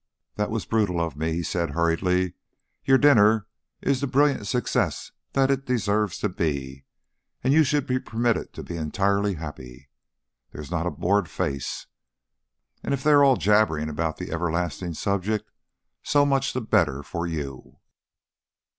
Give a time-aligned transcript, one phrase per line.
[0.33, 2.33] "That was brutal of me," he said hurriedly.
[2.83, 3.45] "Your dinner
[3.83, 6.85] is the brilliant success that it deserves to be,
[7.43, 9.91] and you should be permitted to be entirely happy.
[10.53, 11.85] There is not a bored face,
[12.81, 15.51] and if they are all jabbering about the everlasting subject,
[16.01, 17.77] so much the better for you.